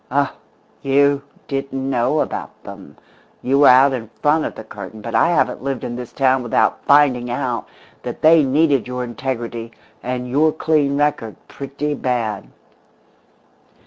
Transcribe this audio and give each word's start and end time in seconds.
Oh, 0.09 0.33
you 0.81 1.21
didn't 1.47 1.87
know 1.87 2.21
about 2.21 2.63
them; 2.63 2.97
you 3.43 3.59
were 3.59 3.67
out 3.67 3.93
in 3.93 4.09
front 4.23 4.45
of 4.45 4.55
the 4.55 4.63
curtain, 4.63 4.99
but 4.99 5.13
I 5.13 5.27
haven't 5.27 5.61
lived 5.61 5.83
in 5.83 5.95
this 5.95 6.11
town 6.11 6.41
without 6.41 6.83
finding 6.85 7.29
out 7.29 7.67
that 8.01 8.23
they 8.23 8.41
needed 8.43 8.87
your 8.87 9.03
integrity 9.03 9.71
and 10.01 10.27
your 10.27 10.53
clean 10.53 10.97
record 10.97 11.35
pretty 11.47 11.93
bad! 11.93 12.47